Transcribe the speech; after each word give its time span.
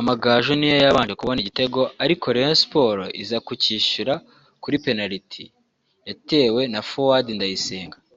Amagaju 0.00 0.52
ni 0.56 0.66
yo 0.70 0.76
yabanje 0.84 1.14
kubona 1.20 1.40
igitego 1.42 1.80
ariko 2.04 2.24
Rayon 2.34 2.58
Sport 2.62 3.02
iza 3.22 3.38
kucyishyura 3.46 4.14
kuri 4.62 4.76
penaliti 4.84 5.44
yatewe 6.08 6.62
na 6.72 6.80
Fuadi 6.88 7.32
Ndayisenga 7.38 7.96